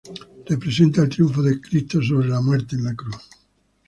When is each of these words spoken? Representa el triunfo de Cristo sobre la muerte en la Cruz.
Representa 0.47 1.03
el 1.03 1.09
triunfo 1.09 1.43
de 1.43 1.61
Cristo 1.61 2.01
sobre 2.01 2.27
la 2.27 2.41
muerte 2.41 2.75
en 2.75 2.85
la 2.85 2.95
Cruz. 2.95 3.21